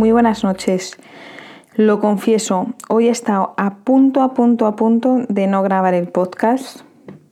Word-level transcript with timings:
Muy 0.00 0.12
buenas 0.12 0.44
noches. 0.44 0.96
Lo 1.74 2.00
confieso, 2.00 2.68
hoy 2.88 3.08
he 3.08 3.10
estado 3.10 3.52
a 3.58 3.74
punto, 3.84 4.22
a 4.22 4.32
punto, 4.32 4.64
a 4.64 4.74
punto 4.74 5.26
de 5.28 5.46
no 5.46 5.62
grabar 5.62 5.92
el 5.92 6.08
podcast, 6.08 6.80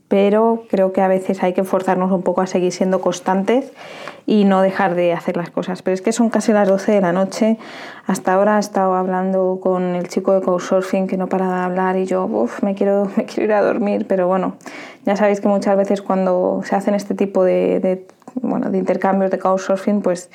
pero 0.08 0.64
creo 0.68 0.92
que 0.92 1.00
a 1.00 1.08
veces 1.08 1.42
hay 1.42 1.54
que 1.54 1.64
forzarnos 1.64 2.12
un 2.12 2.20
poco 2.20 2.42
a 2.42 2.46
seguir 2.46 2.72
siendo 2.72 3.00
constantes 3.00 3.72
y 4.26 4.44
no 4.44 4.60
dejar 4.60 4.96
de 4.96 5.14
hacer 5.14 5.38
las 5.38 5.48
cosas. 5.48 5.80
Pero 5.80 5.94
es 5.94 6.02
que 6.02 6.12
son 6.12 6.28
casi 6.28 6.52
las 6.52 6.68
12 6.68 6.92
de 6.92 7.00
la 7.00 7.14
noche. 7.14 7.56
Hasta 8.06 8.34
ahora 8.34 8.58
he 8.58 8.60
estado 8.60 8.92
hablando 8.92 9.60
con 9.62 9.94
el 9.94 10.08
chico 10.08 10.34
de 10.34 10.42
Couchsurfing 10.42 11.06
que 11.06 11.16
no 11.16 11.26
para 11.26 11.46
de 11.48 11.60
hablar 11.62 11.96
y 11.96 12.04
yo, 12.04 12.26
uff, 12.26 12.62
me 12.62 12.74
quiero, 12.74 13.10
me 13.16 13.24
quiero 13.24 13.44
ir 13.44 13.52
a 13.54 13.62
dormir. 13.62 14.04
Pero 14.06 14.28
bueno, 14.28 14.56
ya 15.06 15.16
sabéis 15.16 15.40
que 15.40 15.48
muchas 15.48 15.74
veces 15.74 16.02
cuando 16.02 16.60
se 16.66 16.76
hacen 16.76 16.94
este 16.94 17.14
tipo 17.14 17.44
de, 17.44 17.80
de, 17.80 18.06
bueno, 18.42 18.68
de 18.68 18.76
intercambios 18.76 19.30
de 19.30 19.38
Couchsurfing, 19.38 20.02
pues 20.02 20.28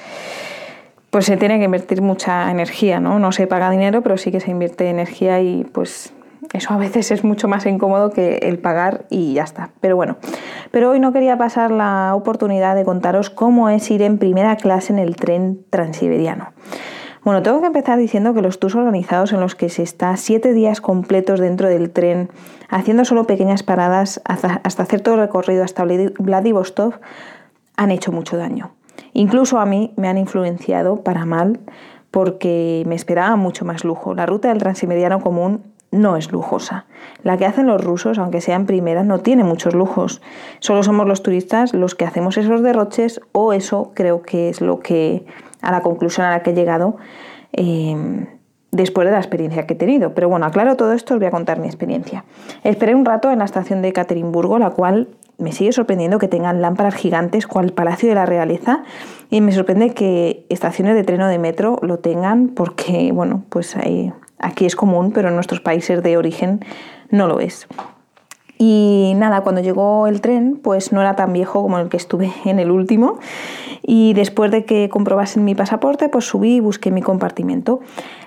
pues 1.14 1.26
se 1.26 1.38
tiene 1.38 1.60
que 1.60 1.66
invertir 1.66 2.02
mucha 2.02 2.50
energía, 2.50 3.00
¿no? 3.00 3.20
No 3.20 3.32
se 3.32 3.46
paga 3.46 3.70
dinero, 3.70 4.02
pero 4.02 4.18
sí 4.18 4.32
que 4.32 4.40
se 4.40 4.50
invierte 4.50 4.90
energía 4.90 5.40
y 5.42 5.64
pues 5.64 6.12
eso 6.54 6.74
a 6.74 6.78
veces 6.78 7.12
es 7.12 7.24
mucho 7.24 7.48
más 7.48 7.68
incómodo 7.68 8.10
que 8.10 8.38
el 8.38 8.58
pagar 8.58 9.06
y 9.12 9.36
ya 9.36 9.44
está. 9.44 9.70
Pero 9.80 9.96
bueno, 9.96 10.18
pero 10.72 10.90
hoy 10.90 11.00
no 11.00 11.14
quería 11.14 11.38
pasar 11.38 11.70
la 11.70 12.16
oportunidad 12.16 12.76
de 12.76 12.84
contaros 12.84 13.30
cómo 13.30 13.70
es 13.70 13.92
ir 13.92 14.02
en 14.02 14.18
primera 14.18 14.56
clase 14.56 14.92
en 14.92 14.98
el 14.98 15.16
tren 15.16 15.64
transiberiano. 15.70 16.52
Bueno, 17.24 17.44
tengo 17.44 17.62
que 17.62 17.68
empezar 17.68 18.00
diciendo 18.00 18.34
que 18.34 18.42
los 18.42 18.58
tours 18.58 18.74
organizados 18.74 19.34
en 19.34 19.40
los 19.40 19.54
que 19.54 19.70
se 19.70 19.84
está 19.84 20.18
siete 20.18 20.52
días 20.52 20.82
completos 20.82 21.40
dentro 21.40 21.70
del 21.70 21.92
tren, 21.92 22.32
haciendo 22.70 23.06
solo 23.06 23.28
pequeñas 23.28 23.62
paradas 23.62 24.20
hasta, 24.26 24.62
hasta 24.64 24.82
hacer 24.82 25.02
todo 25.02 25.14
el 25.14 25.22
recorrido 25.22 25.64
hasta 25.64 25.86
Vladivostok, 25.86 27.00
han 27.78 27.92
hecho 27.92 28.12
mucho 28.12 28.36
daño. 28.36 28.72
Incluso 29.14 29.60
a 29.60 29.66
mí 29.66 29.94
me 29.96 30.08
han 30.08 30.18
influenciado 30.18 31.04
para 31.04 31.26
mal 31.26 31.60
porque 32.12 32.84
me 32.86 32.96
esperaba 32.96 33.36
mucho 33.36 33.66
más 33.66 33.84
lujo. 33.84 34.14
La 34.14 34.26
ruta 34.26 34.50
del 34.50 34.60
Transimeriano 34.60 35.20
común 35.20 35.64
no 35.94 36.18
es 36.18 36.32
lujosa. 36.32 36.86
La 37.22 37.38
que 37.38 37.46
hacen 37.46 37.68
los 37.68 37.84
rusos, 37.84 38.18
aunque 38.18 38.42
sea 38.42 38.56
en 38.56 38.66
primera, 38.66 39.04
no 39.04 39.20
tiene 39.20 39.44
muchos 39.44 39.74
lujos. 39.74 40.22
Solo 40.60 40.84
somos 40.84 41.08
los 41.08 41.24
turistas 41.24 41.74
los 41.74 41.96
que 41.96 42.06
hacemos 42.06 42.38
esos 42.38 42.62
derroches 42.62 43.22
o 43.32 43.54
eso 43.54 43.92
creo 43.94 44.24
que 44.24 44.50
es 44.50 44.60
lo 44.60 44.80
que, 44.80 45.26
a 45.62 45.72
la 45.72 45.82
conclusión 45.82 46.26
a 46.26 46.32
la 46.32 46.44
que 46.44 46.52
he 46.52 46.54
llegado 46.54 46.98
eh, 47.54 48.28
después 48.72 49.06
de 49.06 49.12
la 49.12 49.20
experiencia 49.20 49.66
que 49.66 49.76
he 49.76 49.78
tenido. 49.78 50.14
Pero 50.14 50.28
bueno, 50.30 50.46
aclaro 50.46 50.76
todo 50.76 50.94
esto, 50.94 51.14
os 51.14 51.20
voy 51.20 51.28
a 51.28 51.32
contar 51.32 51.60
mi 51.60 51.68
experiencia. 51.68 52.26
Esperé 52.64 52.96
un 52.96 53.06
rato 53.06 53.32
en 53.32 53.40
la 53.40 53.46
estación 53.46 53.82
de 53.82 53.90
Ekaterimburgo, 53.90 54.58
la 54.58 54.72
cual 54.72 55.08
me 55.38 55.52
sigue 55.52 55.72
sorprendiendo 55.72 56.20
que 56.20 56.28
tengan 56.28 56.62
lámparas 56.62 56.96
gigantes 56.96 57.48
cual 57.48 57.74
Palacio 57.74 58.10
de 58.10 58.16
la 58.16 58.26
Realeza 58.26 58.84
y 59.30 59.42
me 59.42 59.52
sorprende 59.52 59.94
que 59.94 60.46
estaciones 60.50 60.96
de 60.96 61.04
tren 61.04 61.22
o 61.22 61.28
de 61.28 61.40
metro 61.40 61.80
lo 61.82 62.00
tengan 62.00 62.50
porque, 62.50 63.12
bueno, 63.12 63.44
pues 63.50 63.76
aquí 64.40 64.66
es 64.66 64.76
común, 64.76 65.12
pero 65.12 65.30
en 65.30 65.36
nuestros 65.36 65.62
países 65.62 66.04
de 66.04 66.18
origen 66.18 66.64
no 67.10 67.28
lo 67.28 67.40
es. 67.40 67.68
Y 68.58 69.14
nada, 69.16 69.42
cuando 69.42 69.62
llegó 69.62 70.08
el 70.08 70.22
tren, 70.22 70.60
pues 70.62 70.92
no 70.92 71.02
era 71.02 71.16
tan 71.16 71.34
viejo 71.34 71.62
como 71.62 71.80
el 71.80 71.90
que 71.90 71.98
estuve 71.98 72.32
en 72.46 72.60
el 72.60 72.72
último. 72.72 73.20
Y 73.82 74.14
después 74.14 74.52
de 74.52 74.64
que 74.64 74.88
comprobasen 74.90 75.44
mi 75.44 75.56
pasaporte, 75.56 76.08
pues 76.08 76.26
subí 76.26 76.56
y 76.56 76.60
busqué 76.60 76.92
mi 76.92 77.02
compartimento. 77.02 77.82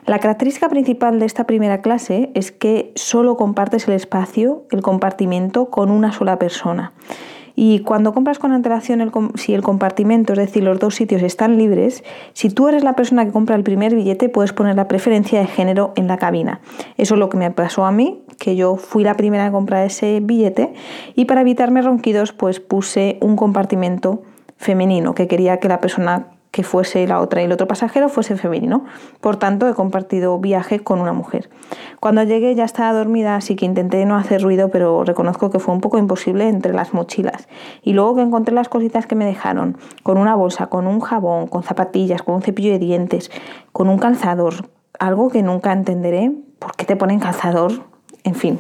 La 0.05 0.19
característica 0.19 0.69
principal 0.69 1.19
de 1.19 1.27
esta 1.27 1.45
primera 1.45 1.81
clase 1.81 2.31
es 2.35 2.53
que 2.53 2.93
solo 2.95 3.37
compartes 3.37 3.89
el 3.89 3.95
espacio, 3.95 4.65
el 4.71 4.83
compartimento, 4.83 5.71
con 5.71 5.91
una 5.91 6.13
sola 6.13 6.39
persona. 6.39 6.93
Y 7.57 7.81
cuando 7.81 8.13
compras 8.13 8.39
con 8.39 8.53
antelación, 8.53 9.01
el, 9.01 9.11
si 9.35 9.55
el 9.55 9.63
compartimento, 9.63 10.35
es 10.35 10.39
decir, 10.39 10.63
los 10.63 10.79
dos 10.79 10.95
sitios 10.95 11.23
están 11.23 11.57
libres, 11.57 12.05
si 12.35 12.51
tú 12.51 12.69
eres 12.69 12.85
la 12.85 12.93
persona 12.93 13.25
que 13.25 13.33
compra 13.33 13.57
el 13.57 13.63
primer 13.63 13.95
billete, 13.95 14.29
puedes 14.29 14.53
poner 14.53 14.77
la 14.77 14.87
preferencia 14.87 15.41
de 15.41 15.47
género 15.47 15.93
en 15.97 16.07
la 16.07 16.19
cabina. 16.19 16.61
Eso 16.99 17.15
es 17.15 17.19
lo 17.19 17.31
que 17.31 17.39
me 17.39 17.51
pasó 17.51 17.87
a 17.87 17.91
mí, 17.91 18.23
que 18.39 18.55
yo 18.57 18.77
fui 18.77 19.03
la 19.03 19.15
primera 19.15 19.47
a 19.47 19.51
comprar 19.51 19.87
ese 19.87 20.21
billete 20.21 20.75
y 21.15 21.25
para 21.25 21.41
evitarme 21.41 21.81
ronquidos, 21.81 22.33
pues 22.33 22.61
puse 22.61 23.19
un 23.23 23.37
compartimento 23.37 24.23
femenino, 24.59 25.15
que 25.15 25.27
quería 25.27 25.59
que 25.59 25.69
la 25.69 25.81
persona 25.81 26.27
que 26.57 26.63
fuese 26.63 27.07
la 27.07 27.21
otra 27.21 27.43
y 27.43 27.45
el 27.45 27.53
otro 27.53 27.69
pasajero 27.69 28.09
fuese 28.09 28.35
femenino. 28.35 28.87
Por 29.21 29.37
tanto, 29.37 29.69
he 29.69 29.75
compartido 29.75 30.39
viaje 30.39 30.81
con 30.81 31.03
una 31.03 31.13
mujer. 31.13 31.51
Cuando 32.01 32.23
llegué 32.23 32.55
ya 32.55 32.65
estaba 32.65 32.95
dormida, 32.95 33.37
así 33.37 33.57
que 33.57 33.67
intenté 33.67 34.07
no 34.07 34.17
hacer 34.17 34.41
ruido, 34.41 34.71
pero 34.71 35.05
reconozco 35.05 35.51
que 35.51 35.59
fue 35.59 35.75
un 35.75 35.83
poco 35.83 35.99
imposible 35.99 36.49
entre 36.49 36.73
las 36.73 36.95
mochilas. 36.95 37.47
Y 37.83 37.93
luego 37.93 38.17
que 38.17 38.23
encontré 38.23 38.55
las 38.55 38.71
cositas 38.71 39.07
que 39.07 39.15
me 39.15 39.27
dejaron, 39.27 39.77
con 40.03 40.17
una 40.17 40.35
bolsa, 40.35 40.69
con 40.69 40.87
un 40.87 41.01
jabón, 41.01 41.47
con 41.47 41.63
zapatillas, 41.63 42.23
con 42.23 42.37
un 42.37 42.43
cepillo 42.43 42.73
de 42.73 42.79
dientes, 42.79 43.31
con 43.73 43.91
un 43.91 43.99
calzador, 43.99 44.71
algo 44.99 45.29
que 45.29 45.43
nunca 45.43 45.75
entenderé, 45.75 46.33
¿por 46.59 46.75
qué 46.75 46.87
te 46.87 46.97
ponen 46.97 47.21
calzador? 47.21 47.83
En 48.25 48.35
fin, 48.35 48.59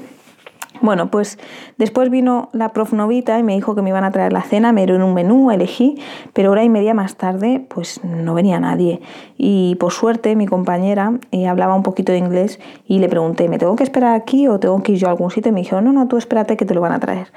bueno, 0.80 1.10
pues 1.10 1.38
después 1.78 2.10
vino 2.10 2.48
la 2.52 2.72
prof 2.72 2.92
Novita 2.92 3.38
y 3.38 3.42
me 3.42 3.54
dijo 3.54 3.74
que 3.74 3.82
me 3.82 3.90
iban 3.90 4.04
a 4.04 4.10
traer 4.10 4.32
la 4.32 4.42
cena, 4.42 4.72
me 4.72 4.84
dieron 4.84 5.02
un 5.02 5.14
menú, 5.14 5.50
elegí, 5.50 5.98
pero 6.32 6.50
hora 6.50 6.64
y 6.64 6.68
media 6.68 6.94
más 6.94 7.16
tarde 7.16 7.64
pues 7.68 8.02
no 8.04 8.34
venía 8.34 8.60
nadie. 8.60 9.00
Y 9.38 9.76
por 9.76 9.92
suerte 9.92 10.36
mi 10.36 10.46
compañera 10.46 11.12
eh, 11.32 11.46
hablaba 11.46 11.74
un 11.74 11.82
poquito 11.82 12.12
de 12.12 12.18
inglés 12.18 12.60
y 12.86 12.98
le 12.98 13.08
pregunté, 13.08 13.48
¿me 13.48 13.58
tengo 13.58 13.76
que 13.76 13.84
esperar 13.84 14.14
aquí 14.14 14.48
o 14.48 14.58
tengo 14.58 14.82
que 14.82 14.92
ir 14.92 14.98
yo 14.98 15.08
a 15.08 15.10
algún 15.10 15.30
sitio? 15.30 15.50
Y 15.50 15.52
me 15.52 15.60
dijo, 15.60 15.80
no, 15.80 15.92
no, 15.92 16.08
tú 16.08 16.16
espérate 16.16 16.56
que 16.56 16.64
te 16.64 16.74
lo 16.74 16.80
van 16.80 16.92
a 16.92 17.00
traer. 17.00 17.28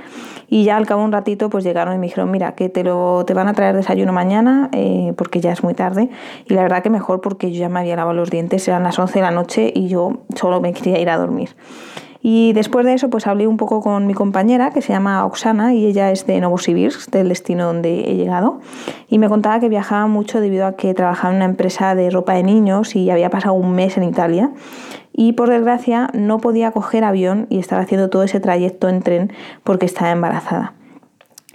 Y 0.49 0.63
ya 0.63 0.77
al 0.77 0.85
cabo 0.85 1.01
de 1.01 1.05
un 1.05 1.11
ratito 1.11 1.49
pues 1.49 1.63
llegaron 1.63 1.95
y 1.95 1.97
me 1.97 2.07
dijeron, 2.07 2.31
mira, 2.31 2.53
que 2.53 2.69
te, 2.69 2.83
lo, 2.83 3.23
te 3.25 3.33
van 3.33 3.47
a 3.47 3.53
traer 3.53 3.75
desayuno 3.75 4.13
mañana 4.13 4.69
eh, 4.71 5.13
porque 5.15 5.39
ya 5.41 5.51
es 5.51 5.63
muy 5.63 5.73
tarde. 5.73 6.09
Y 6.47 6.53
la 6.53 6.63
verdad 6.63 6.83
que 6.83 6.89
mejor 6.89 7.21
porque 7.21 7.51
yo 7.51 7.59
ya 7.59 7.69
me 7.69 7.79
había 7.79 7.95
lavado 7.95 8.15
los 8.15 8.29
dientes, 8.29 8.67
eran 8.67 8.83
las 8.83 8.97
11 8.97 9.19
de 9.19 9.21
la 9.21 9.31
noche 9.31 9.71
y 9.73 9.87
yo 9.87 10.19
solo 10.35 10.61
me 10.61 10.73
quería 10.73 10.99
ir 10.99 11.09
a 11.09 11.17
dormir. 11.17 11.55
Y 12.21 12.51
después 12.53 12.85
de 12.85 12.93
eso, 12.93 13.09
pues 13.09 13.27
hablé 13.27 13.47
un 13.47 13.57
poco 13.57 13.81
con 13.81 14.05
mi 14.05 14.13
compañera, 14.13 14.71
que 14.71 14.81
se 14.81 14.91
llama 14.91 15.25
Oksana, 15.25 15.73
y 15.73 15.85
ella 15.85 16.11
es 16.11 16.27
de 16.27 16.39
Novosibirsk, 16.41 17.09
del 17.11 17.29
destino 17.29 17.65
donde 17.65 18.11
he 18.11 18.15
llegado, 18.15 18.59
y 19.07 19.19
me 19.19 19.29
contaba 19.29 19.59
que 19.59 19.69
viajaba 19.69 20.07
mucho 20.07 20.41
debido 20.41 20.65
a 20.65 20.73
que 20.73 20.93
trabajaba 20.93 21.31
en 21.31 21.37
una 21.37 21.45
empresa 21.45 21.95
de 21.95 22.09
ropa 22.09 22.33
de 22.33 22.43
niños 22.43 22.95
y 22.95 23.09
había 23.09 23.29
pasado 23.29 23.53
un 23.53 23.71
mes 23.73 23.97
en 23.97 24.03
Italia. 24.03 24.51
Y 25.13 25.33
por 25.33 25.49
desgracia 25.49 26.09
no 26.13 26.39
podía 26.39 26.71
coger 26.71 27.03
avión 27.03 27.47
y 27.49 27.59
estaba 27.59 27.81
haciendo 27.81 28.09
todo 28.09 28.23
ese 28.23 28.39
trayecto 28.39 28.89
en 28.89 29.01
tren 29.01 29.33
porque 29.63 29.85
estaba 29.85 30.11
embarazada. 30.11 30.73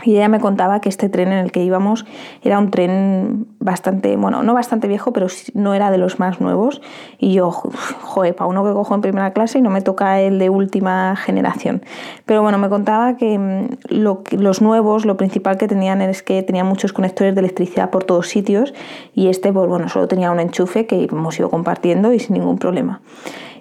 Y 0.02 0.16
ella 0.16 0.28
me 0.28 0.40
contaba 0.40 0.80
que 0.80 0.88
este 0.88 1.08
tren 1.08 1.28
en 1.28 1.38
el 1.38 1.52
que 1.52 1.62
íbamos 1.62 2.04
era 2.42 2.58
un 2.58 2.70
tren 2.72 3.46
bastante, 3.60 4.16
bueno, 4.16 4.42
no 4.42 4.52
bastante 4.52 4.88
viejo, 4.88 5.12
pero 5.12 5.28
no 5.54 5.72
era 5.72 5.92
de 5.92 5.98
los 5.98 6.18
más 6.18 6.40
nuevos. 6.40 6.82
Y 7.18 7.32
yo, 7.32 7.52
joder, 7.52 8.34
para 8.34 8.48
uno 8.48 8.64
que 8.64 8.72
cojo 8.72 8.94
en 8.94 9.02
primera 9.02 9.32
clase 9.32 9.58
y 9.58 9.62
no 9.62 9.70
me 9.70 9.82
toca 9.82 10.20
el 10.20 10.40
de 10.40 10.50
última 10.50 11.14
generación. 11.14 11.82
Pero 12.26 12.42
bueno, 12.42 12.58
me 12.58 12.68
contaba 12.68 13.16
que 13.16 13.38
mm, 13.38 13.68
los 13.90 14.60
nuevos, 14.60 15.04
lo 15.04 15.16
principal 15.16 15.58
que 15.58 15.68
tenían 15.68 16.02
es 16.02 16.24
que 16.24 16.42
tenían 16.42 16.66
muchos 16.66 16.92
conectores 16.92 17.34
de 17.34 17.40
electricidad 17.40 17.90
por 17.90 18.02
todos 18.02 18.28
sitios 18.28 18.74
y 19.14 19.28
este, 19.28 19.52
pues 19.52 19.68
bueno, 19.68 19.88
solo 19.88 20.08
tenía 20.08 20.32
un 20.32 20.40
enchufe 20.40 20.86
que 20.86 21.04
hemos 21.04 21.38
ido 21.38 21.50
compartiendo 21.50 22.12
y 22.12 22.18
sin 22.18 22.34
ningún 22.34 22.58
problema. 22.58 23.00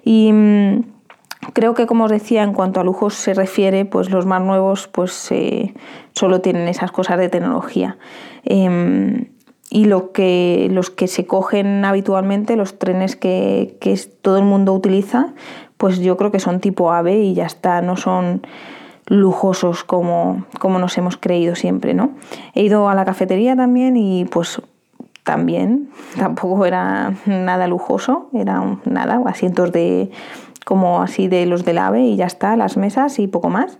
Y 0.04 0.32
mm, 0.32 0.93
Creo 1.52 1.74
que, 1.74 1.86
como 1.86 2.04
os 2.04 2.10
decía, 2.10 2.42
en 2.42 2.52
cuanto 2.52 2.80
a 2.80 2.84
lujos 2.84 3.14
se 3.14 3.34
refiere, 3.34 3.84
pues 3.84 4.10
los 4.10 4.26
más 4.26 4.42
nuevos 4.42 4.88
pues, 4.88 5.30
eh, 5.30 5.74
solo 6.12 6.40
tienen 6.40 6.68
esas 6.68 6.92
cosas 6.92 7.18
de 7.18 7.28
tecnología. 7.28 7.98
Em, 8.44 9.26
y 9.70 9.86
lo 9.86 10.12
que, 10.12 10.68
los 10.70 10.90
que 10.90 11.08
se 11.08 11.26
cogen 11.26 11.84
habitualmente, 11.84 12.56
los 12.56 12.78
trenes 12.78 13.16
que, 13.16 13.76
que, 13.80 13.98
todo 14.22 14.38
el 14.38 14.44
mundo 14.44 14.72
utiliza, 14.72 15.34
pues 15.76 15.98
yo 15.98 16.16
creo 16.16 16.30
que 16.30 16.38
son 16.38 16.60
tipo 16.60 16.92
AVE 16.92 17.18
y 17.18 17.34
ya 17.34 17.46
está, 17.46 17.82
no 17.82 17.96
son 17.96 18.42
lujosos 19.06 19.84
como, 19.84 20.44
como 20.58 20.78
nos 20.78 20.96
hemos 20.98 21.16
creído 21.16 21.54
siempre. 21.54 21.94
¿no? 21.94 22.12
He 22.54 22.62
ido 22.62 22.88
a 22.88 22.94
la 22.94 23.04
cafetería 23.04 23.56
también 23.56 23.96
y 23.96 24.24
pues 24.26 24.60
también 25.24 25.90
tampoco 26.18 26.64
era 26.66 27.14
nada 27.26 27.66
lujoso, 27.66 28.28
era 28.32 28.62
nada, 28.84 29.20
asientos 29.26 29.72
de 29.72 30.10
como 30.64 31.02
así 31.02 31.28
de 31.28 31.46
los 31.46 31.64
del 31.64 31.78
AVE 31.78 32.02
y 32.02 32.16
ya 32.16 32.26
está, 32.26 32.56
las 32.56 32.76
mesas 32.76 33.18
y 33.18 33.28
poco 33.28 33.50
más. 33.50 33.78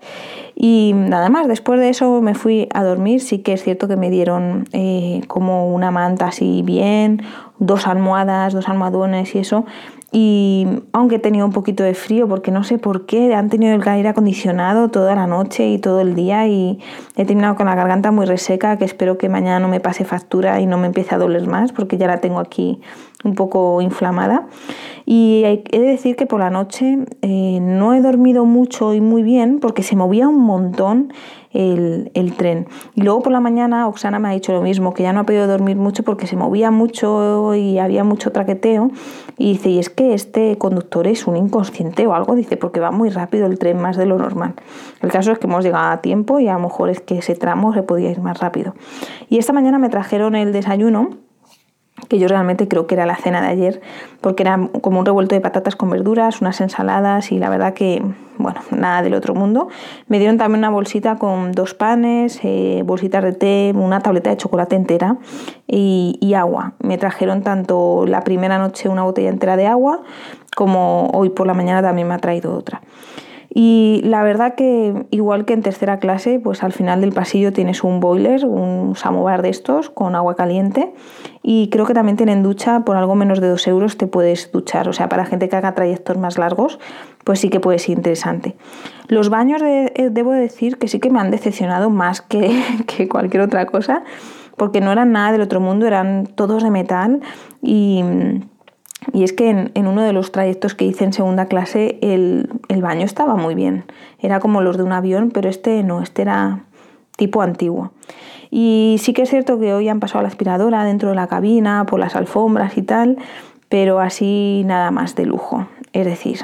Y 0.55 0.93
nada 0.95 1.31
más, 1.31 1.49
después 1.49 1.81
de 1.81 1.89
eso 1.89 2.21
me 2.21 2.35
fui 2.35 2.69
a 2.73 2.85
dormir, 2.85 3.21
sí 3.21 3.39
que 3.39 3.55
es 3.55 3.63
cierto 3.65 3.89
que 3.89 3.97
me 3.97 4.11
dieron 4.11 4.69
eh, 4.73 5.23
como 5.27 5.75
una 5.75 5.91
manta 5.91 6.27
así 6.27 6.63
bien, 6.63 7.23
dos 7.59 7.87
almohadas, 7.87 8.53
dos 8.53 8.69
almohadones 8.69 9.35
y 9.35 9.39
eso. 9.39 9.65
Y 10.17 10.65
aunque 10.93 11.17
he 11.17 11.19
tenido 11.19 11.45
un 11.45 11.51
poquito 11.51 11.83
de 11.83 11.93
frío, 11.93 12.29
porque 12.29 12.53
no 12.53 12.63
sé 12.63 12.79
por 12.79 13.05
qué, 13.05 13.35
han 13.35 13.51
tenido 13.51 13.75
el 13.75 13.83
aire 13.89 14.11
acondicionado 14.11 14.89
toda 14.89 15.17
la 15.17 15.27
noche 15.27 15.67
y 15.67 15.79
todo 15.81 16.01
el 16.01 16.15
día 16.15 16.47
y 16.47 16.79
he 17.17 17.25
terminado 17.25 17.57
con 17.57 17.67
la 17.67 17.75
garganta 17.75 18.13
muy 18.13 18.25
reseca, 18.25 18.79
que 18.79 18.85
espero 18.85 19.19
que 19.19 19.29
mañana 19.29 19.59
no 19.59 19.67
me 19.67 19.81
pase 19.81 20.05
factura 20.05 20.61
y 20.61 20.67
no 20.67 20.79
me 20.79 20.87
empiece 20.87 21.17
a 21.17 21.19
doler 21.19 21.49
más, 21.49 21.73
porque 21.73 21.99
ya 21.99 22.07
la 22.07 22.21
tengo 22.21 22.39
aquí 22.39 22.81
un 23.25 23.35
poco 23.35 23.81
inflamada. 23.81 24.47
Y 25.05 25.43
he 25.45 25.81
de 25.81 25.87
decir 25.87 26.15
que 26.15 26.27
por 26.27 26.39
la 26.39 26.51
noche 26.51 26.99
eh, 27.23 27.59
no 27.61 27.93
he 27.93 28.01
dormido 28.01 28.45
mucho 28.45 28.95
y 28.95 29.01
muy 29.01 29.25
bien 29.25 29.59
porque 29.59 29.83
se 29.83 29.97
movía 29.97 30.29
un 30.29 30.41
montón 30.43 31.13
el, 31.55 32.35
tren. 32.37 32.67
Y 32.95 33.03
luego 33.03 33.23
por 33.23 33.33
la 33.33 33.41
mañana 33.41 33.89
Oksana 33.89 34.19
me 34.19 34.29
ha 34.29 34.33
dicho 34.33 34.53
lo 34.53 34.61
mismo, 34.61 34.93
que 34.93 35.05
ya 35.05 35.13
no 35.13 35.21
ha 35.21 35.25
podido 35.25 35.47
dormir 35.47 35.77
mucho 35.77 36.03
porque 36.03 36.27
se 36.27 36.37
movía 36.37 36.71
mucho 36.71 37.55
y 37.55 37.79
había 37.79 38.05
mucho 38.05 38.33
traqueteo. 38.33 38.91
Y 39.39 39.53
dice, 39.53 39.71
y 39.71 39.79
es 39.79 39.89
que 39.89 40.15
este 40.15 40.59
conductor 40.59 41.07
es 41.07 41.27
un 41.27 41.37
inconsciente 41.37 42.07
o 42.07 42.15
algo, 42.15 42.35
dice, 42.35 42.57
porque 42.57 42.81
va 42.81 42.91
muy 42.91 43.09
rápido 43.11 43.47
el 43.47 43.59
tren, 43.59 43.81
más 43.81 43.97
de 43.97 44.07
lo 44.07 44.19
normal. 44.19 44.55
El 45.01 45.11
caso 45.11 45.33
es 45.33 45.39
que 45.39 45.47
hemos 45.47 45.65
llegado 45.65 45.91
a 45.91 46.01
tiempo 46.01 46.41
y 46.41 46.49
a 46.49 46.55
lo 46.55 46.61
mejor 46.61 46.91
es 46.91 47.01
que 47.01 47.19
ese 47.19 47.35
tramo 47.35 47.73
se 47.73 47.83
podía 47.83 48.11
ir 48.11 48.21
más 48.21 48.39
rápido. 48.41 48.75
Y 49.29 49.39
esta 49.39 49.53
mañana 49.53 49.79
me 49.79 49.89
trajeron 49.89 50.35
el 50.35 50.53
desayuno 50.53 51.24
que 52.09 52.19
yo 52.19 52.29
realmente 52.29 52.69
creo 52.69 52.87
que 52.87 52.95
era 52.95 53.07
la 53.07 53.17
cena 53.17 53.41
de 53.41 53.49
ayer, 53.49 53.81
porque 54.21 54.43
era 54.43 54.69
como 54.81 55.01
un 55.01 55.07
revuelto 55.07 55.35
de 55.35 55.41
patatas 55.41 55.77
con 55.77 55.91
verduras, 55.91 56.41
unas 56.41 56.61
ensaladas 56.61 57.33
y 57.33 57.39
la 57.39 57.49
verdad 57.49 57.75
que, 57.75 58.03
bueno, 58.39 58.61
nada 58.71 59.03
del 59.03 59.15
otro 59.15 59.35
mundo. 59.35 59.69
Me 60.09 60.19
dieron 60.19 60.39
también 60.39 60.61
una 60.61 60.71
bolsita 60.71 61.17
con 61.17 61.53
dos 61.53 61.75
panes, 61.75 62.41
eh, 62.43 62.83
bolsitas 62.85 63.23
de 63.23 63.33
té, 63.33 63.73
una 63.75 64.01
tableta 64.01 64.31
de 64.31 64.37
chocolate 64.37 64.77
entera 64.77 65.17
y, 65.67 66.19
y 66.21 66.35
agua. 66.35 66.75
Me 66.81 66.99
trajeron 66.99 67.43
tanto 67.43 68.05
la 68.07 68.23
primera 68.23 68.59
noche 68.59 68.89
una 68.89 69.03
botella 69.03 69.31
entera 69.31 69.57
de 69.57 69.67
agua, 69.67 70.03
como 70.57 71.09
hoy 71.13 71.31
por 71.31 71.47
la 71.47 71.55
mañana 71.55 71.83
también 71.83 72.09
me 72.09 72.15
ha 72.15 72.19
traído 72.19 72.55
otra. 72.55 72.81
Y 73.57 74.01
la 74.03 74.25
verdad 74.25 74.57
que 74.57 75.07
igual 75.11 75.45
que 75.45 75.53
en 75.53 75.63
tercera 75.63 75.99
clase, 76.01 76.41
pues 76.41 76.65
al 76.65 76.73
final 76.73 77.01
del 77.01 77.13
pasillo 77.13 77.53
tienes 77.53 77.85
un 77.85 78.01
boiler, 78.01 78.45
un 78.45 78.97
samovar 78.97 79.43
de 79.43 79.51
estos 79.51 79.91
con 79.91 80.17
agua 80.17 80.35
caliente 80.35 80.93
y 81.41 81.69
creo 81.71 81.87
que 81.87 81.95
también 81.95 82.17
tienen 82.17 82.43
ducha, 82.43 82.81
por 82.81 82.97
algo 82.97 83.15
menos 83.15 83.41
de 83.41 83.49
dos 83.49 83.65
euros 83.69 83.97
te 83.97 84.09
puedes 84.09 84.51
duchar, 84.51 84.89
o 84.89 84.93
sea, 84.93 85.09
para 85.09 85.25
gente 85.25 85.49
que 85.49 85.55
haga 85.55 85.73
trayectos 85.73 86.19
más 86.19 86.37
largos, 86.37 86.81
pues 87.23 87.39
sí 87.39 87.49
que 87.49 87.61
puede 87.61 87.79
ser 87.79 87.97
interesante. 87.97 88.57
Los 89.07 89.29
baños 89.29 89.63
eh, 89.63 89.93
debo 90.11 90.33
decir 90.33 90.77
que 90.77 90.89
sí 90.89 90.99
que 90.99 91.11
me 91.11 91.21
han 91.21 91.31
decepcionado 91.31 91.91
más 91.91 92.23
que, 92.23 92.61
que 92.89 93.09
cualquier 93.09 93.43
otra 93.43 93.67
cosa, 93.67 94.03
porque 94.57 94.81
no 94.81 94.91
eran 94.91 95.13
nada 95.13 95.31
del 95.31 95.43
otro 95.43 95.61
mundo, 95.61 95.87
eran 95.87 96.27
todos 96.27 96.65
de 96.65 96.71
metal 96.71 97.21
y 97.63 98.03
y 99.13 99.25
es 99.25 99.33
que 99.33 99.51
en, 99.51 99.87
uno 99.87 100.03
de 100.03 100.13
los 100.13 100.33
trayectos 100.33 100.75
que 100.75 100.85
hice 100.85 101.05
en 101.05 101.13
segunda 101.13 101.47
clase 101.47 101.99
el, 102.01 102.49
baño 102.81 103.05
estaba 103.05 103.37
muy 103.37 103.55
bien. 103.55 103.85
Era 104.19 104.41
como 104.41 104.61
los 104.61 104.77
de 104.77 104.83
un 104.83 104.93
avión, 104.93 105.31
pero 105.31 105.49
este 105.49 105.83
no, 105.83 106.03
este 106.03 106.23
era 106.23 106.65
tipo 107.17 107.43
antiguo. 107.43 107.93
Y 108.51 108.97
sí 109.01 109.13
que 109.13 109.23
es 109.23 109.31
cierto 109.31 109.59
que 109.59 109.75
hoy 109.75 109.89
han 109.89 110.01
pasado 110.01 110.23
la 110.23 110.29
aspiradora 110.29 110.85
dentro 110.85 111.09
de 111.09 111.15
la 111.15 111.27
cabina, 111.27 111.87
por 111.87 111.99
las 112.01 112.17
alfombras 112.17 112.77
y 112.79 112.83
tal, 112.83 113.19
pero 113.69 114.01
así 114.01 114.63
nada 114.65 114.91
más 114.91 115.15
de 115.15 115.27
lujo. 115.27 115.67
Es 115.93 116.07
decir, 116.07 116.41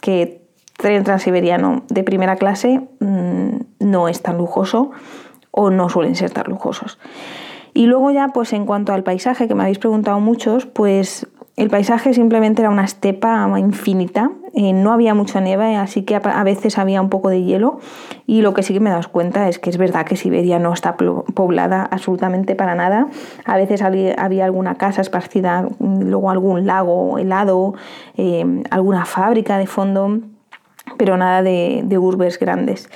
que 0.00 0.42
tren 0.76 1.04
transiberiano 1.04 1.82
de 1.88 2.02
primera 2.04 2.36
clase 2.36 2.80
mm, 3.00 3.56
no 3.80 4.08
es 4.08 4.22
tan 4.22 4.38
lujoso 4.38 4.90
o 5.50 5.70
no 5.70 5.88
suelen 5.88 6.16
ser 6.16 6.30
tan 6.30 6.46
lujosos. 6.48 6.98
Y 7.74 7.86
luego 7.86 8.10
ya, 8.10 8.28
pues 8.28 8.52
en 8.52 8.66
cuanto 8.66 8.92
al 8.92 9.02
paisaje, 9.02 9.48
que 9.48 9.54
me 9.54 9.62
habéis 9.62 9.78
preguntado 9.78 10.20
muchos, 10.20 10.66
pues 10.66 11.26
el 11.56 11.68
paisaje 11.68 12.14
simplemente 12.14 12.62
era 12.62 12.70
una 12.70 12.84
estepa 12.84 13.46
infinita, 13.58 14.30
eh, 14.54 14.72
no 14.72 14.90
había 14.90 15.14
mucha 15.14 15.40
nieve, 15.40 15.76
así 15.76 16.02
que 16.02 16.16
a 16.16 16.44
veces 16.44 16.78
había 16.78 17.00
un 17.02 17.10
poco 17.10 17.28
de 17.28 17.42
hielo. 17.42 17.78
Y 18.26 18.40
lo 18.40 18.54
que 18.54 18.62
sí 18.62 18.72
que 18.72 18.80
me 18.80 18.88
das 18.88 19.06
cuenta 19.06 19.48
es 19.48 19.58
que 19.58 19.68
es 19.68 19.76
verdad 19.76 20.06
que 20.06 20.16
Siberia 20.16 20.58
no 20.58 20.72
está 20.72 20.96
poblada 20.96 21.82
absolutamente 21.90 22.54
para 22.54 22.74
nada. 22.74 23.08
A 23.44 23.56
veces 23.56 23.82
había 23.82 24.44
alguna 24.44 24.76
casa 24.76 25.02
esparcida, 25.02 25.68
luego 25.78 26.30
algún 26.30 26.66
lago 26.66 27.18
helado, 27.18 27.74
eh, 28.16 28.62
alguna 28.70 29.04
fábrica 29.04 29.58
de 29.58 29.66
fondo 29.66 30.20
pero 30.96 31.16
nada 31.16 31.42
de, 31.42 31.82
de, 31.84 31.98
urbes 31.98 32.38
grandes. 32.38 32.88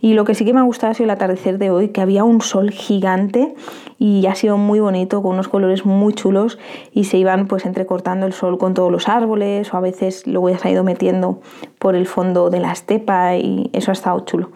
Y 0.00 0.14
lo 0.14 0.24
que 0.24 0.34
sí 0.34 0.44
que 0.44 0.52
me 0.52 0.60
ha 0.60 0.64
gustado 0.64 0.90
ha 0.90 0.94
sido 0.94 1.04
el 1.04 1.10
atardecer 1.10 1.58
de 1.58 1.70
hoy, 1.70 1.88
que 1.88 2.00
había 2.00 2.24
un 2.24 2.40
sol 2.40 2.70
gigante 2.70 3.54
y 3.98 4.26
ha 4.26 4.34
sido 4.34 4.56
muy 4.56 4.80
bonito, 4.80 5.22
con 5.22 5.34
unos 5.34 5.48
colores 5.48 5.86
muy 5.86 6.12
chulos 6.12 6.58
y 6.92 7.04
se 7.04 7.18
iban 7.18 7.46
pues 7.46 7.66
entrecortando 7.66 8.26
el 8.26 8.32
sol 8.32 8.58
con 8.58 8.74
todos 8.74 8.90
los 8.90 9.08
árboles 9.08 9.72
o 9.72 9.76
a 9.76 9.80
veces 9.80 10.26
luego 10.26 10.50
ya 10.50 10.58
se 10.58 10.68
ha 10.68 10.70
ido 10.72 10.82
metiendo 10.82 11.40
por 11.78 11.94
el 11.94 12.06
fondo 12.06 12.50
de 12.50 12.58
la 12.58 12.72
estepa 12.72 13.36
y 13.36 13.70
eso 13.72 13.90
ha 13.90 13.94
estado 13.94 14.18
chulo. 14.20 14.50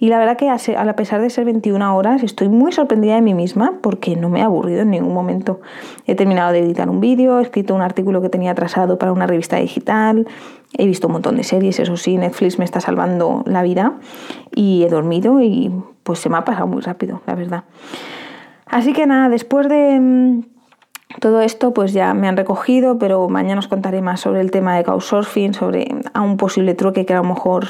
Y 0.00 0.08
la 0.08 0.18
verdad 0.18 0.36
que 0.36 0.48
a 0.48 0.96
pesar 0.96 1.20
de 1.20 1.30
ser 1.30 1.44
21 1.44 1.96
horas 1.96 2.22
estoy 2.22 2.48
muy 2.48 2.72
sorprendida 2.72 3.16
de 3.16 3.20
mí 3.20 3.34
misma 3.34 3.74
porque 3.82 4.14
no 4.14 4.28
me 4.28 4.40
he 4.40 4.42
aburrido 4.42 4.82
en 4.82 4.90
ningún 4.90 5.12
momento. 5.12 5.60
He 6.06 6.14
terminado 6.14 6.52
de 6.52 6.60
editar 6.60 6.88
un 6.88 7.00
vídeo, 7.00 7.40
he 7.40 7.42
escrito 7.42 7.74
un 7.74 7.82
artículo 7.82 8.22
que 8.22 8.28
tenía 8.28 8.52
atrasado 8.52 8.98
para 8.98 9.12
una 9.12 9.26
revista 9.26 9.56
digital, 9.56 10.26
he 10.72 10.86
visto 10.86 11.06
un 11.06 11.14
montón 11.14 11.36
de 11.36 11.44
series, 11.44 11.78
eso 11.78 11.96
sí, 11.96 12.16
Netflix 12.16 12.58
me 12.58 12.64
está 12.64 12.80
salvando 12.80 13.42
la 13.46 13.62
vida 13.62 13.94
y 14.54 14.84
he 14.84 14.88
dormido 14.88 15.40
y 15.40 15.72
pues 16.02 16.18
se 16.18 16.28
me 16.28 16.36
ha 16.36 16.44
pasado 16.44 16.66
muy 16.66 16.82
rápido, 16.82 17.22
la 17.26 17.34
verdad. 17.34 17.64
Así 18.66 18.92
que 18.92 19.06
nada, 19.06 19.28
después 19.28 19.68
de 19.68 19.98
mm, 19.98 20.42
todo 21.20 21.40
esto, 21.40 21.72
pues 21.72 21.92
ya 21.92 22.12
me 22.14 22.28
han 22.28 22.36
recogido, 22.36 22.98
pero 22.98 23.28
mañana 23.28 23.60
os 23.60 23.68
contaré 23.68 24.02
más 24.02 24.20
sobre 24.20 24.40
el 24.40 24.50
tema 24.50 24.76
de 24.76 24.84
Couchsurfing, 24.84 25.54
sobre 25.54 25.88
a 26.12 26.20
un 26.20 26.36
posible 26.36 26.74
truque 26.74 27.06
que 27.06 27.14
a 27.14 27.18
lo 27.18 27.24
mejor 27.24 27.68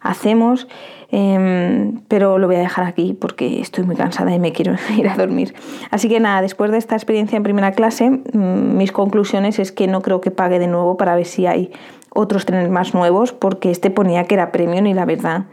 hacemos. 0.00 0.68
Em, 1.10 2.00
pero 2.08 2.38
lo 2.38 2.48
voy 2.48 2.56
a 2.56 2.60
dejar 2.60 2.84
aquí 2.84 3.16
porque 3.18 3.60
estoy 3.60 3.84
muy 3.84 3.94
cansada 3.94 4.34
y 4.34 4.40
me 4.40 4.52
quiero 4.52 4.74
ir 4.96 5.08
a 5.08 5.16
dormir. 5.16 5.54
Así 5.90 6.08
que 6.08 6.20
nada, 6.20 6.42
después 6.42 6.70
de 6.70 6.78
esta 6.78 6.96
experiencia 6.96 7.36
en 7.36 7.42
primera 7.42 7.72
clase, 7.72 8.10
mm, 8.10 8.76
mis 8.76 8.92
conclusiones 8.92 9.58
es 9.58 9.72
que 9.72 9.86
no 9.86 10.02
creo 10.02 10.20
que 10.20 10.30
pague 10.30 10.58
de 10.58 10.66
nuevo 10.66 10.96
para 10.96 11.14
ver 11.14 11.26
si 11.26 11.46
hay 11.46 11.70
otros 12.16 12.46
trenes 12.46 12.70
más 12.70 12.94
nuevos, 12.94 13.32
porque 13.32 13.70
este 13.70 13.90
ponía 13.90 14.24
que 14.24 14.34
era 14.34 14.50
premium 14.50 14.86
y 14.86 14.94
la 14.94 15.04
verdad 15.04 15.44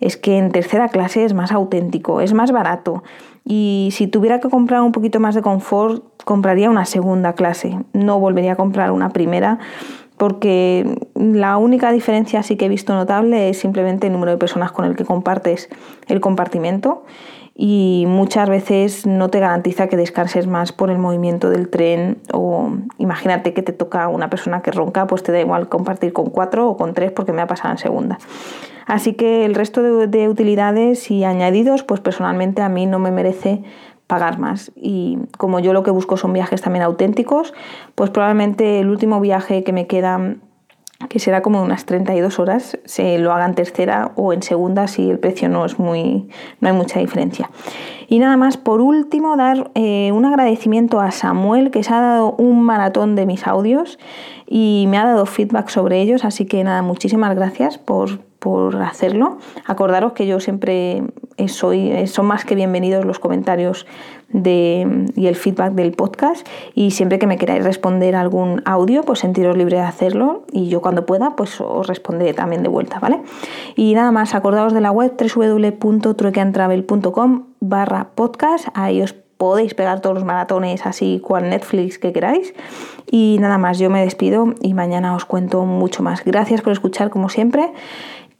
es 0.00 0.16
que 0.16 0.38
en 0.38 0.50
tercera 0.50 0.88
clase 0.88 1.24
es 1.24 1.34
más 1.34 1.52
auténtico, 1.52 2.20
es 2.20 2.32
más 2.32 2.52
barato. 2.52 3.02
Y 3.44 3.88
si 3.92 4.06
tuviera 4.06 4.38
que 4.40 4.48
comprar 4.48 4.82
un 4.82 4.92
poquito 4.92 5.18
más 5.18 5.34
de 5.34 5.42
confort, 5.42 6.04
compraría 6.24 6.70
una 6.70 6.84
segunda 6.84 7.32
clase. 7.32 7.78
No 7.92 8.20
volvería 8.20 8.52
a 8.52 8.56
comprar 8.56 8.92
una 8.92 9.10
primera 9.10 9.58
porque 10.20 10.98
la 11.14 11.56
única 11.56 11.90
diferencia 11.92 12.42
sí 12.42 12.56
que 12.56 12.66
he 12.66 12.68
visto 12.68 12.92
notable 12.92 13.48
es 13.48 13.58
simplemente 13.58 14.08
el 14.08 14.12
número 14.12 14.32
de 14.32 14.36
personas 14.36 14.70
con 14.70 14.84
el 14.84 14.94
que 14.94 15.06
compartes 15.06 15.70
el 16.08 16.20
compartimento 16.20 17.04
y 17.54 18.04
muchas 18.06 18.50
veces 18.50 19.06
no 19.06 19.30
te 19.30 19.40
garantiza 19.40 19.86
que 19.86 19.96
descanses 19.96 20.46
más 20.46 20.72
por 20.72 20.90
el 20.90 20.98
movimiento 20.98 21.48
del 21.48 21.70
tren 21.70 22.18
o 22.34 22.70
imagínate 22.98 23.54
que 23.54 23.62
te 23.62 23.72
toca 23.72 24.08
una 24.08 24.28
persona 24.28 24.60
que 24.60 24.72
ronca, 24.72 25.06
pues 25.06 25.22
te 25.22 25.32
da 25.32 25.40
igual 25.40 25.70
compartir 25.70 26.12
con 26.12 26.28
cuatro 26.28 26.68
o 26.68 26.76
con 26.76 26.92
tres 26.92 27.12
porque 27.12 27.32
me 27.32 27.40
ha 27.40 27.46
pasado 27.46 27.72
en 27.72 27.78
segunda. 27.78 28.18
Así 28.90 29.14
que 29.14 29.44
el 29.44 29.54
resto 29.54 29.82
de, 29.82 30.28
utilidades 30.28 31.10
y 31.10 31.22
añadidos, 31.24 31.84
pues 31.84 32.00
personalmente 32.00 32.60
a 32.60 32.68
mí 32.68 32.86
no 32.86 32.98
me 32.98 33.12
merece 33.12 33.62
pagar 34.10 34.40
más. 34.40 34.72
Y 34.74 35.18
como 35.38 35.60
yo 35.60 35.72
lo 35.72 35.84
que 35.84 35.92
busco 35.92 36.16
son 36.16 36.32
viajes 36.32 36.60
también 36.60 36.82
auténticos, 36.82 37.54
pues 37.94 38.10
probablemente 38.10 38.80
el 38.80 38.90
último 38.90 39.20
viaje 39.20 39.62
que 39.62 39.72
me 39.72 39.86
queda 39.86 40.36
que 41.08 41.18
será 41.18 41.40
como 41.40 41.62
unas 41.62 41.86
32 41.86 42.38
horas, 42.38 42.78
se 42.84 43.18
lo 43.18 43.32
haga 43.32 43.46
en 43.46 43.54
tercera 43.54 44.12
o 44.16 44.34
en 44.34 44.42
segunda 44.42 44.86
si 44.86 45.08
el 45.08 45.18
precio 45.18 45.48
no 45.48 45.64
es 45.64 45.78
muy, 45.78 46.28
no 46.60 46.68
hay 46.68 46.74
mucha 46.74 47.00
diferencia. 47.00 47.50
Y 48.06 48.18
nada 48.18 48.36
más, 48.36 48.58
por 48.58 48.82
último, 48.82 49.36
dar 49.36 49.70
eh, 49.74 50.12
un 50.12 50.26
agradecimiento 50.26 51.00
a 51.00 51.10
Samuel 51.10 51.70
que 51.70 51.82
se 51.82 51.94
ha 51.94 52.00
dado 52.00 52.32
un 52.32 52.62
maratón 52.64 53.14
de 53.14 53.24
mis 53.24 53.46
audios 53.46 53.98
y 54.46 54.84
me 54.88 54.98
ha 54.98 55.06
dado 55.06 55.24
feedback 55.24 55.70
sobre 55.70 56.02
ellos, 56.02 56.24
así 56.24 56.44
que 56.44 56.62
nada, 56.64 56.82
muchísimas 56.82 57.34
gracias 57.34 57.78
por, 57.78 58.20
por 58.40 58.82
hacerlo. 58.82 59.38
Acordaros 59.66 60.14
que 60.14 60.26
yo 60.26 60.40
siempre 60.40 61.04
soy, 61.46 62.08
son 62.08 62.26
más 62.26 62.44
que 62.44 62.56
bienvenidos 62.56 63.04
los 63.04 63.20
comentarios 63.20 63.86
de, 64.28 65.06
y 65.14 65.26
el 65.26 65.36
feedback 65.36 65.74
del 65.74 65.92
podcast 65.92 66.48
y 66.74 66.92
siempre 66.92 67.18
que 67.18 67.26
me 67.26 67.36
queráis 67.36 67.62
responder 67.64 68.16
algún 68.16 68.62
audio, 68.64 69.02
pues 69.02 69.18
sentiros 69.20 69.54
libre 69.56 69.76
de 69.76 69.82
hacerlo 69.82 70.44
y 70.52 70.68
yo 70.68 70.80
cuando 70.80 71.04
pueda, 71.06 71.36
pues 71.36 71.60
os 71.60 71.86
responderé 71.86 72.34
también 72.34 72.62
de 72.62 72.68
vuelta, 72.68 72.98
¿vale? 72.98 73.20
Y 73.76 73.94
nada 73.94 74.10
más, 74.10 74.34
acordaos 74.34 74.72
de 74.72 74.80
la 74.80 74.90
web 74.90 75.12
www.truequeantravel.com 75.18 77.44
barra 77.60 78.08
podcast, 78.14 78.68
ahí 78.74 79.02
os 79.02 79.12
podéis 79.12 79.74
pegar 79.74 80.00
todos 80.00 80.14
los 80.14 80.24
maratones 80.24 80.84
así 80.84 81.20
cual 81.24 81.48
Netflix 81.48 81.98
que 81.98 82.12
queráis. 82.12 82.52
Y 83.10 83.38
nada 83.40 83.56
más, 83.58 83.78
yo 83.78 83.90
me 83.90 84.02
despido 84.02 84.54
y 84.60 84.74
mañana 84.74 85.16
os 85.16 85.24
cuento 85.24 85.64
mucho 85.64 86.02
más. 86.02 86.22
Gracias 86.24 86.60
por 86.60 86.72
escuchar 86.72 87.08
como 87.08 87.30
siempre 87.30 87.72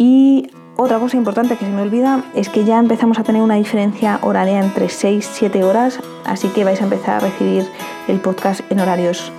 y 0.01 0.51
otra 0.79 0.99
cosa 0.99 1.19
importante 1.19 1.59
que 1.59 1.67
se 1.67 1.71
me 1.71 1.83
olvida 1.83 2.25
es 2.35 2.49
que 2.49 2.65
ya 2.65 2.79
empezamos 2.79 3.19
a 3.19 3.23
tener 3.23 3.43
una 3.43 3.57
diferencia 3.57 4.19
horaria 4.23 4.59
entre 4.59 4.89
6 4.89 5.29
y 5.31 5.35
7 5.41 5.63
horas, 5.63 6.01
así 6.25 6.49
que 6.49 6.65
vais 6.65 6.81
a 6.81 6.85
empezar 6.85 7.17
a 7.17 7.21
recibir 7.21 7.69
el 8.09 8.19
podcast 8.19 8.63
en 8.71 8.81
horarios 8.81 9.31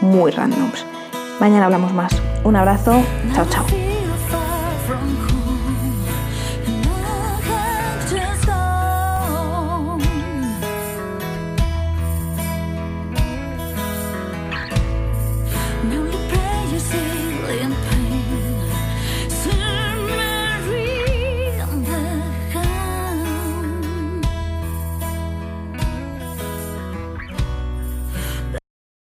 muy 0.00 0.30
randoms. 0.30 0.86
Mañana 1.38 1.66
hablamos 1.66 1.92
más. 1.92 2.12
Un 2.44 2.56
abrazo, 2.56 3.02
chao 3.34 3.44
chao. 3.50 3.95